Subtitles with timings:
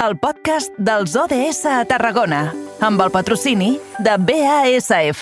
[0.00, 2.46] el podcast dels ODS a Tarragona,
[2.80, 5.20] amb el patrocini de BASF.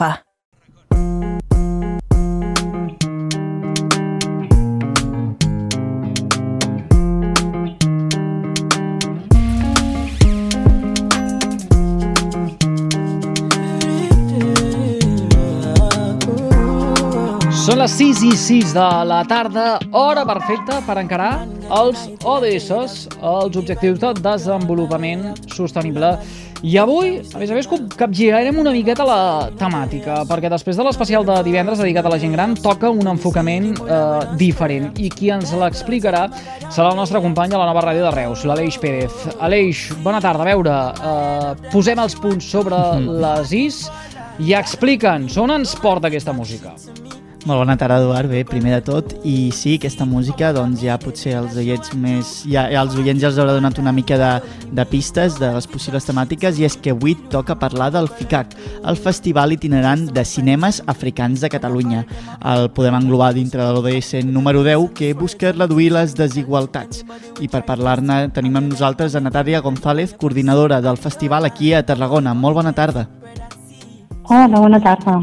[17.66, 22.70] Són les 6 i 6 de la tarda, hora perfecta per encarar els ODS,
[23.20, 26.16] els Objectius de Desenvolupament Sostenible.
[26.66, 31.26] I avui, a més a més, capgirarem una miqueta la temàtica, perquè després de l'especial
[31.26, 34.00] de divendres dedicat a la gent gran, toca un enfocament eh,
[34.40, 34.90] diferent.
[34.98, 36.26] I qui ens l'explicarà
[36.66, 39.28] serà el nostre company a la nova ràdio de Reus, l'Aleix Pérez.
[39.38, 40.42] Aleix, bona tarda.
[40.42, 43.84] A veure, eh, posem els punts sobre les is
[44.42, 46.74] i explica'ns on ens porta aquesta música.
[47.48, 48.28] Molt bona tarda, Eduard.
[48.28, 52.32] Bé, primer de tot, i sí, aquesta música, doncs ja potser els oients més...
[52.44, 54.28] Ja, ja els oients ja els haurà donat una mica de,
[54.76, 58.52] de pistes de les possibles temàtiques, i és que avui toca parlar del FICAC,
[58.84, 62.04] el Festival Itinerant de Cinemes Africans de Catalunya.
[62.52, 67.00] El podem englobar dintre de l'ODS número 10, que busca reduir les desigualtats.
[67.40, 72.36] I per parlar-ne tenim amb nosaltres a Natàlia González, coordinadora del festival aquí a Tarragona.
[72.36, 73.08] Molt bona tarda.
[74.28, 75.22] Hola, bona tarda.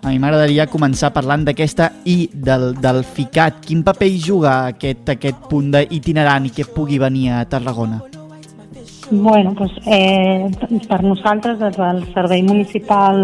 [0.00, 3.58] A mi m'agradaria començar parlant d'aquesta I del, del FICAT.
[3.66, 8.00] Quin paper hi juga aquest, aquest punt d'itinerant i que pugui venir a Tarragona?
[9.10, 10.48] Bueno, doncs, eh,
[10.88, 13.20] per nosaltres, des del Servei Municipal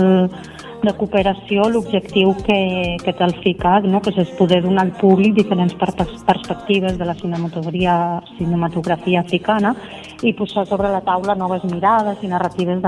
[0.82, 2.58] de Cooperació, l'objectiu que,
[3.02, 4.02] que té el FICAC no?
[4.04, 7.96] pues és poder donar al públic diferents perspectives de la cinematografia,
[8.36, 9.74] cinematografia africana
[10.22, 12.84] i posar sobre la taula noves mirades i narratives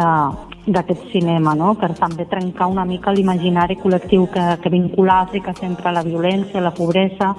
[0.74, 1.74] d'aquest cinema, no?
[1.80, 6.62] per també trencar una mica l'imaginari col·lectiu que, que vincula Àfrica sempre a la violència,
[6.64, 7.34] la pobresa,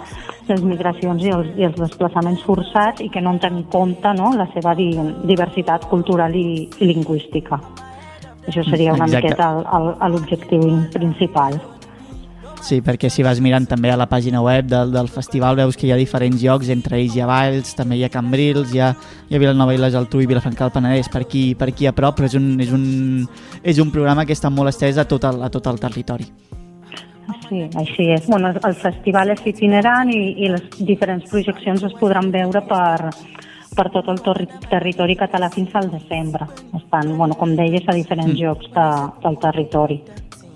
[0.50, 4.14] les migracions i els, i els desplaçaments forçats i que no en ten en compte
[4.18, 4.34] no?
[4.38, 4.92] la seva di,
[5.30, 7.60] diversitat cultural i, i lingüística.
[8.50, 9.28] Això seria una Exacte.
[9.28, 11.60] miqueta l'objectiu principal.
[12.62, 15.88] Sí, perquè si vas mirant també a la pàgina web del, del festival veus que
[15.88, 18.92] hi ha diferents llocs, entre ells hi ha Valls, també hi ha Cambrils, hi ha,
[19.30, 21.96] hi ha Vilanova i la Geltrú i Vilafranca del Penedès per aquí, per aquí a
[21.96, 22.86] prop, però és un, és un,
[23.64, 26.28] és un programa que està molt estès a tot el, a tot el territori.
[27.48, 28.28] Sí, així és.
[28.30, 33.10] Bueno, el festival és itinerant i, i les diferents projeccions es podran veure per,
[33.76, 36.46] per tot el torri, territori català fins al desembre.
[36.78, 38.42] Estan, bueno, com deies, a diferents mm.
[38.44, 38.88] llocs de,
[39.26, 40.02] del territori.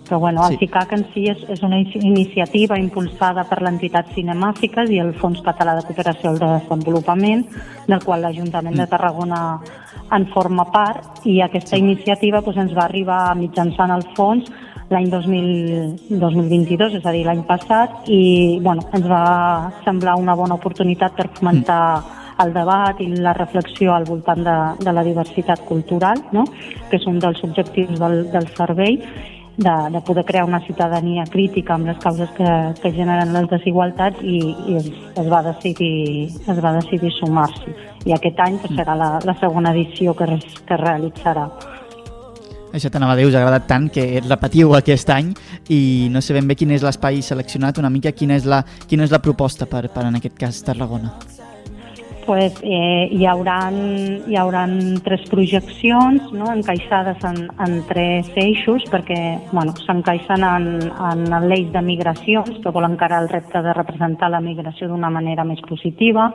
[0.07, 0.57] Però bueno, el Sí.
[0.65, 5.39] FICAC en si és, és una in- iniciativa impulsada per l'entitat Cinemàfiques i el Fons
[5.41, 7.45] Català de Cooperació al Desenvolupament,
[7.87, 9.59] del qual l'Ajuntament de Tarragona
[10.11, 14.51] en forma part, i aquesta iniciativa doncs, ens va arribar mitjançant el fons
[14.89, 20.55] l'any 2000 2022, és a dir, l'any passat, i bueno, ens va semblar una bona
[20.59, 22.03] oportunitat per fomentar
[22.43, 26.43] el debat i la reflexió al voltant de, de la diversitat cultural, no?
[26.89, 28.99] que és un dels objectius del, del servei,
[29.57, 32.49] de, de poder crear una ciutadania crítica amb les causes que,
[32.81, 37.75] que generen les desigualtats i, i es, es va decidir, es va decidir sumar-s'hi.
[38.09, 41.47] I aquest any pues, serà la, la segona edició que, es, que es realitzarà.
[42.73, 45.29] Això t'anava a dir, us ha agradat tant que repetiu aquest any
[45.69, 49.05] i no sé ben bé quin és l'espai seleccionat, una mica quina és la, quina
[49.05, 51.13] és la proposta per, per en aquest cas Tarragona.
[52.25, 53.75] Pues, eh, hi, hauran,
[54.27, 56.49] hi hauran tres projeccions no?
[56.53, 59.19] encaixades en, en tres eixos perquè
[59.51, 60.67] bueno, s'encaixen en,
[61.11, 65.45] en l'eix de migracions que vol encarar el repte de representar la migració d'una manera
[65.47, 66.31] més positiva,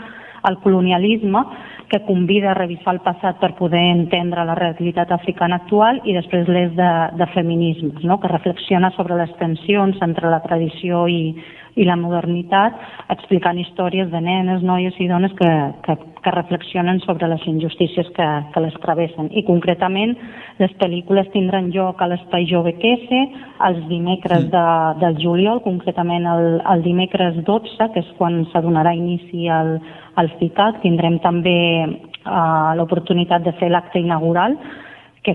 [0.49, 1.43] el colonialisme
[1.89, 6.49] que convida a revisar el passat per poder entendre la realitat africana actual i després
[6.49, 8.21] l'eix de, de feminismes, no?
[8.21, 11.35] que reflexiona sobre les tensions entre la tradició i,
[11.79, 12.77] i la modernitat,
[13.15, 15.51] explicant històries de nenes, noies i dones que,
[15.87, 15.95] que,
[16.25, 19.31] que reflexionen sobre les injustícies que, que les travessen.
[19.31, 20.17] I concretament,
[20.59, 23.23] les pel·lícules tindran lloc a l'Espai Jove Quese
[23.69, 24.65] els dimecres de,
[25.03, 29.77] del juliol, concretament el, el dimecres 12, que és quan s'adonarà inici al,
[30.19, 30.83] al FICAC.
[30.83, 31.57] Tindrem també
[31.87, 34.59] uh, l'oportunitat de fer l'acte inaugural,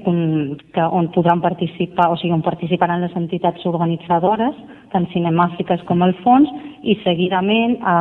[0.01, 4.57] que, que on podran participar, o sigui, on participaran les entitats organitzadores,
[4.94, 6.50] tant cinemàfiques com el fons,
[6.84, 7.98] i seguidament a,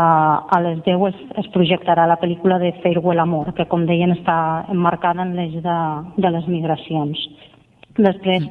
[0.49, 4.39] a les 10 es, es projectarà la pel·lícula de Farewell Amor, que com deien està
[4.73, 5.79] emmarcada en l'eix de,
[6.17, 7.21] de les migracions.
[7.99, 8.49] Després,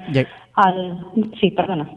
[0.67, 0.81] el...
[1.41, 1.89] sí, perdona.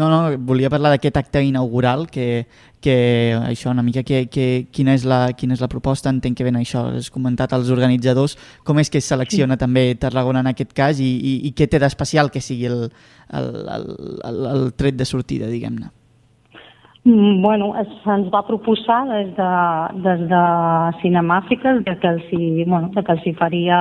[0.00, 2.46] No, no, volia parlar d'aquest acte inaugural, que,
[2.80, 2.94] que
[3.36, 6.56] això, una mica, que, que, quina, és la, quina és la proposta, entenc que ben
[6.56, 11.04] això, has comentat als organitzadors, com és que es selecciona també Tarragona en aquest cas
[11.04, 12.86] i, i, i què té d'especial que sigui el,
[13.36, 13.88] el, el,
[14.30, 15.92] el, el tret de sortida, diguem-ne.
[17.04, 17.72] Mm, Bueno,
[18.04, 19.52] se'ns va proposar des de,
[20.04, 20.44] des de
[21.02, 23.78] Cinemàfiques de que els hi, bueno, de que els hi faria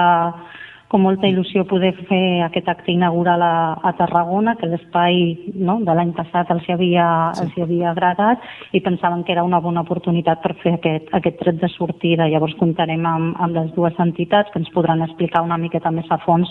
[0.90, 3.54] com molta il·lusió poder fer aquest acte inaugural a,
[3.86, 5.20] a Tarragona, que l'espai
[5.54, 7.06] no, de l'any passat els hi, havia,
[7.38, 7.46] sí.
[7.46, 11.38] els hi havia agradat i pensaven que era una bona oportunitat per fer aquest, aquest
[11.44, 12.28] tret de sortida.
[12.34, 16.18] Llavors comptarem amb, amb les dues entitats que ens podran explicar una miqueta més a
[16.26, 16.50] fons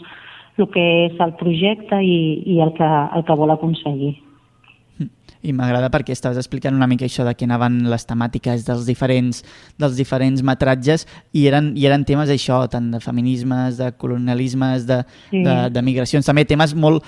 [0.58, 2.18] el que és el projecte i,
[2.54, 4.16] i el, que, el que vol aconseguir.
[5.42, 9.44] I m'agrada perquè estaves explicant una mica això de que anaven les temàtiques dels diferents,
[9.78, 15.04] dels diferents metratges i eren, i eren temes això, tant de feminismes, de colonialismes, de,
[15.30, 15.44] Sí.
[15.44, 17.04] de, de migracions, també temes molt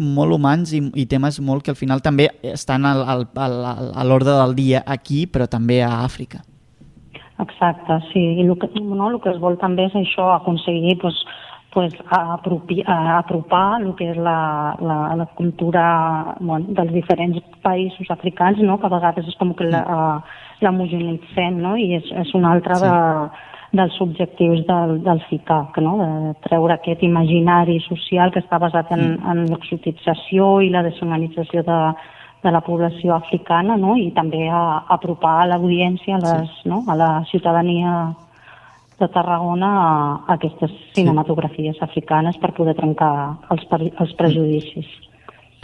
[0.00, 4.04] molt humans i, i temes molt que al final també estan al, al, al, a
[4.04, 6.40] l'ordre del dia aquí, però també a Àfrica.
[7.40, 8.20] Exacte, sí.
[8.40, 11.20] I el que, no, el que es vol també és això, aconseguir pues,
[11.72, 18.10] pues, apropi, a, apropar el que és la, la, la cultura bueno, dels diferents països
[18.10, 18.78] africans, no?
[18.80, 21.76] que a vegades és com que la, uh, l'homogenitzem, no?
[21.78, 22.84] i és, és un altre Sí.
[22.84, 22.90] sí.
[22.90, 25.96] de, dels objectius del, del FICAC, no?
[26.00, 31.78] de treure aquest imaginari social que està basat en, en l'exotització i la deshumanització de,
[32.42, 33.94] de la població africana no?
[33.96, 36.82] i també a, a apropar a l'audiència, a, les, no?
[36.88, 38.10] a la ciutadania
[39.00, 39.92] de Tarragona a,
[40.36, 43.12] aquestes cinematografies africanes per poder trencar
[43.50, 44.88] els, els prejudicis.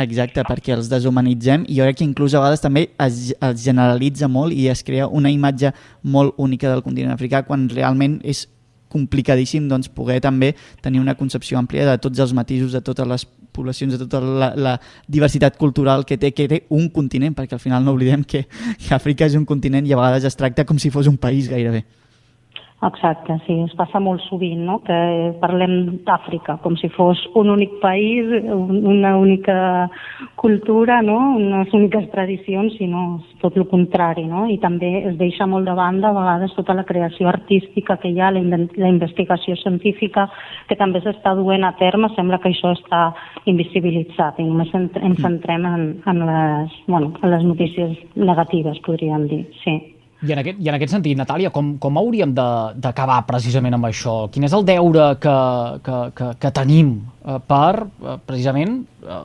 [0.03, 4.29] Exacte, perquè els deshumanitzem i jo crec que inclús a vegades també es, es generalitza
[4.29, 5.73] molt i es crea una imatge
[6.03, 8.45] molt única del continent africà quan realment és
[8.93, 10.53] complicadíssim doncs, poder també
[10.85, 14.53] tenir una concepció àmplia de tots els matisos, de totes les poblacions, de tota la,
[14.55, 14.75] la
[15.09, 18.45] diversitat cultural que té, que té un continent, perquè al final no oblidem que,
[18.83, 21.49] que Àfrica és un continent i a vegades es tracta com si fos un país
[21.49, 21.87] gairebé.
[22.85, 24.97] Exacte, sí, es passa molt sovint, no?, que
[25.41, 29.89] parlem d'Àfrica com si fos un únic país, un- una única
[30.37, 35.47] cultura, no?, unes úniques tradicions, sinó és tot el contrari, no?, i també es deixa
[35.49, 38.93] molt de banda a vegades tota la creació artística que hi ha, la, inven- la
[38.93, 40.29] investigació científica
[40.69, 43.15] que també s'està duent a terme, sembla que això està
[43.47, 49.27] invisibilitzat i només en- ens centrem en, en, les, bueno, en les notícies negatives, podríem
[49.33, 49.96] dir, sí.
[50.25, 54.15] I en aquest, i en aquest sentit, Natàlia, com, com hauríem d'acabar precisament amb això?
[54.33, 55.37] Quin és el deure que,
[55.85, 56.95] que, que, que tenim
[57.47, 59.17] per, eh, precisament, eh,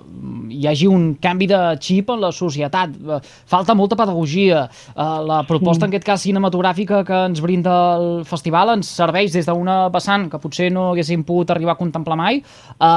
[0.58, 2.90] hi hagi un canvi de xip en la societat?
[2.98, 4.64] Eh, falta molta pedagogia.
[4.96, 9.46] Eh, la proposta, en aquest cas, cinematogràfica que ens brinda el festival ens serveix des
[9.46, 12.42] d'una vessant que potser no haguéssim pogut arribar a contemplar mai,
[12.80, 12.92] a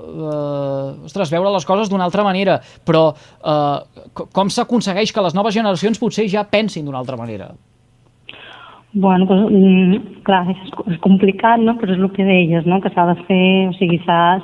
[0.00, 2.60] eh, ostres, veure les coses d'una altra manera.
[2.84, 7.52] Però eh, co- com s'aconsegueix que les noves generacions potser ja pensin d'una altra manera?
[8.98, 11.74] Bueno, pues, mm, clar, és, és complicat, no?
[11.76, 12.78] però és el que deies, no?
[12.80, 14.38] que s'ha de fer, o sigui, s'ha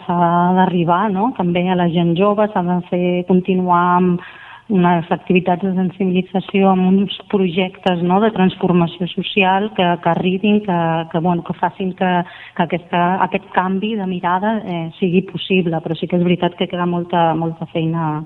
[0.59, 1.31] d'arribar no?
[1.39, 4.21] també a la gent jove, s'ha de fer, continuar amb
[4.69, 8.21] unes activitats de sensibilització, amb uns projectes no?
[8.21, 10.81] de transformació social que, que arribin, que,
[11.15, 12.13] que, bueno, que facin que,
[12.53, 16.69] que aquesta, aquest canvi de mirada eh, sigui possible, però sí que és veritat que
[16.69, 18.19] queda molta, molta feina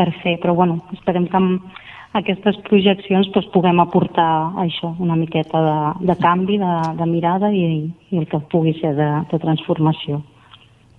[0.00, 1.76] per fer, però bueno, esperem que amb,
[2.14, 7.64] aquestes projeccions doncs, puguem aportar això, una miqueta de, de canvi de, de mirada i,
[8.10, 10.20] i el que pugui ser de, de transformació.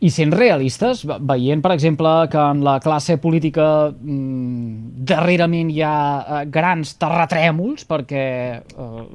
[0.03, 5.81] I sent realistes, ve- veient, per exemple, que en la classe política mm, darrerament hi
[5.87, 8.25] ha eh, grans terratrèmols, perquè
[8.59, 9.07] eh,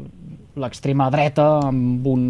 [0.61, 2.25] l'extrema dreta, amb un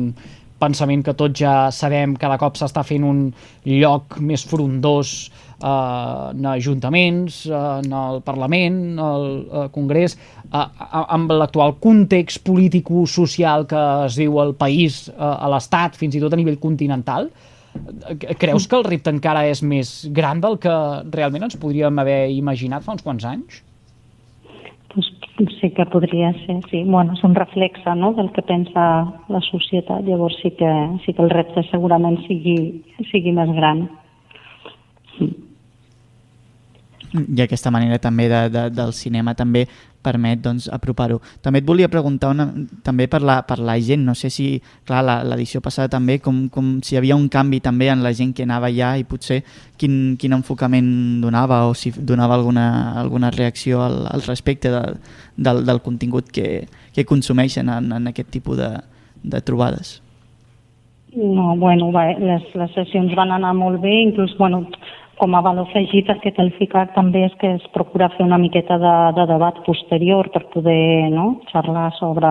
[0.61, 3.23] pensament que tots ja sabem, cada cop s'està fent un
[3.65, 7.53] lloc més frondós eh, en ajuntaments, eh,
[7.85, 10.17] en el Parlament, al eh, Congrés,
[10.53, 16.21] eh, amb l'actual context político-social que es viu al país, eh, a l'Estat, fins i
[16.23, 17.31] tot a nivell continental,
[18.09, 20.77] eh, creus que el repte encara és més gran del que
[21.11, 23.63] realment ens podríem haver imaginat fa uns quants anys?
[24.91, 25.07] Pues,
[25.61, 26.83] sí que podria ser, sí.
[26.85, 28.13] Bueno, és un reflexe no?
[28.17, 28.83] del que pensa
[29.31, 30.73] la societat, llavors sí que,
[31.05, 32.57] sí que el repte segurament sigui,
[33.13, 33.87] sigui més gran.
[37.13, 39.65] I aquesta manera també de, de, del cinema també
[40.01, 41.19] permet doncs, apropar-ho.
[41.45, 42.47] També et volia preguntar una,
[42.87, 44.47] també per la, per la gent, no sé si,
[44.89, 48.13] clar, la- l'edició passada també, com, com si hi havia un canvi també en la
[48.17, 49.43] gent que anava allà i potser
[49.77, 52.69] quin, quin enfocament donava o si donava alguna,
[53.01, 54.85] alguna reacció al, al respecte de,
[55.37, 58.71] del, del contingut que, que consumeixen en, en aquest tipus de,
[59.23, 59.99] de trobades.
[61.13, 64.63] No, bueno, va, les, les sessions van anar molt bé, inclús, bueno,
[65.21, 68.25] com a valor afegit el que té el FICAC també és que es procura fer
[68.25, 72.31] una miqueta de, de debat posterior per poder no, xerrar sobre,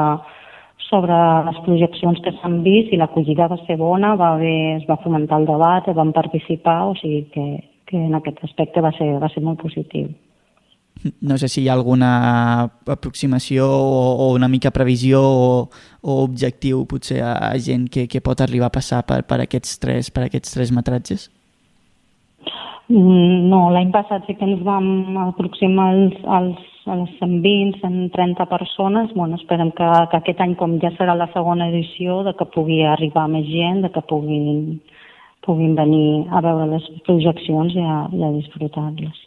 [0.89, 1.17] sobre
[1.47, 5.41] les projeccions que s'han vist i l'acollida va ser bona, va haver, es va fomentar
[5.41, 7.45] el debat, van participar, o sigui que,
[7.85, 10.09] que en aquest aspecte va ser, va ser molt positiu.
[11.21, 12.11] No sé si hi ha alguna
[12.91, 15.51] aproximació o, o una mica previsió o,
[16.01, 19.77] o objectiu potser a, a gent que, que pot arribar a passar per, per, aquests,
[19.79, 21.29] tres, per aquests tres metratges.
[22.89, 28.45] Mm, No, l'any passat sí que ens vam aproximar als, als, a les 120, 130
[28.49, 29.11] persones.
[29.13, 32.81] Bueno, esperem que, que aquest any, com ja serà la segona edició, de que pugui
[32.89, 34.79] arribar més gent, de que puguin,
[35.45, 39.21] puguin venir a veure les projeccions i a, i a disfrutar-les.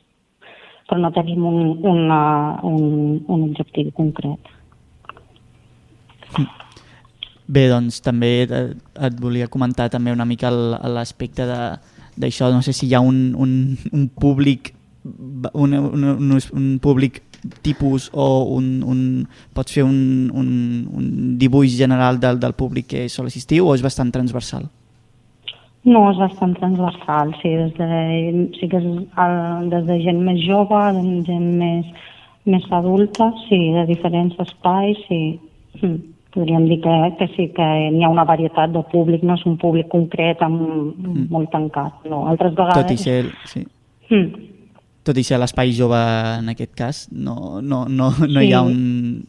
[0.91, 2.21] Però no tenim un, una,
[2.67, 4.51] un, un objectiu concret.
[7.53, 8.53] Bé, doncs també et,
[9.07, 11.75] et volia comentar també una mica l'aspecte de-
[12.23, 13.53] d'això, no sé si hi ha un, un,
[13.93, 14.73] un públic
[15.05, 17.23] un, un, un, un públic
[17.63, 19.01] tipus o un, un,
[19.55, 20.53] pots fer un, un,
[20.95, 24.69] un dibuix general del, del públic que sol assistir o és bastant transversal?
[25.83, 30.39] No, és bastant transversal, sí, des de, sí que és el, des de gent més
[30.47, 30.83] jove,
[31.27, 31.89] gent més,
[32.47, 35.23] més adulta, sí, de diferents espais, sí.
[35.81, 36.12] Mm.
[36.33, 39.59] Podríem dir que, que sí, que n'hi ha una varietat de públic, no és un
[39.61, 40.63] públic concret amb,
[40.97, 41.27] mm.
[41.31, 42.23] molt tancat, no.
[42.31, 42.81] Altres vegades...
[42.87, 43.67] Tot i ser, sí.
[44.09, 44.49] Mm.
[45.05, 45.99] tot i ser l'espai jove
[46.39, 48.47] en aquest cas, no, no, no, no Sí.
[48.49, 49.25] hi ha un...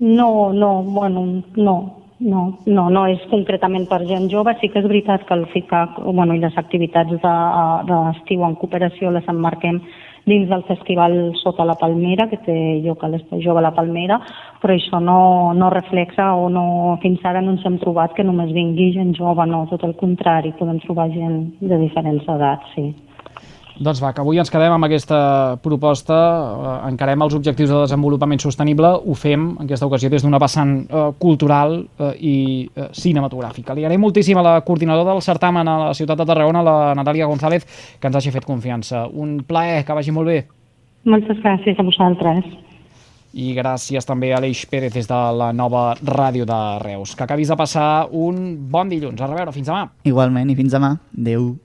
[0.00, 1.22] No, no, bueno,
[1.56, 1.74] no,
[2.20, 4.52] no, no, no és concretament per gent jove.
[4.60, 9.10] Sí que és veritat que el FICAC bueno, i les activitats de- d'estiu en cooperació
[9.14, 9.80] les emmarquem
[10.26, 14.18] dins del festival Sota la Palmera, que té lloc a l'Espai Jove a la Palmera,
[14.62, 16.66] però això no, no reflexa o no,
[17.02, 20.54] fins ara no ens hem trobat que només vingui gent jove, no, tot el contrari,
[20.58, 22.88] podem trobar gent de diferents edats, sí.
[23.74, 25.18] Doncs va, que avui ens quedem amb aquesta
[25.62, 30.38] proposta, eh, encarem els objectius de desenvolupament sostenible, ho fem en aquesta ocasió des d'una
[30.38, 32.36] vessant eh, cultural eh, i
[32.70, 33.74] eh, cinematogràfica.
[33.74, 37.26] Li agraïm moltíssim a la coordinadora del certamen a la ciutat de Tarragona, la Natàlia
[37.26, 37.66] González,
[37.98, 39.08] que ens hagi fet confiança.
[39.10, 40.44] Un plaer, que vagi molt bé.
[41.04, 42.46] Moltes gràcies a vosaltres.
[43.34, 47.16] I gràcies també a Aleix Pérez des de la nova ràdio de Reus.
[47.18, 49.18] Que acabis de passar un bon dilluns.
[49.18, 49.88] A reveure, fins demà.
[50.06, 50.94] Igualment, i fins demà.
[51.18, 51.56] Adéu.